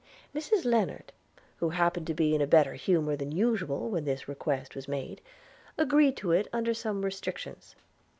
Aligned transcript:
Mrs 0.33 0.65
Lennard, 0.65 1.11
who 1.57 1.69
happened 1.69 2.07
to 2.07 2.15
be 2.15 2.33
in 2.33 2.41
a 2.41 2.47
better 2.47 2.73
humour 2.73 3.15
than 3.15 3.31
usual 3.31 3.87
when 3.91 4.03
this 4.03 4.27
request 4.27 4.73
was 4.75 4.87
made, 4.87 5.21
agreed 5.77 6.17
to 6.17 6.31
it 6.31 6.47
under 6.51 6.73
some 6.73 7.05
restrictions. 7.05 7.75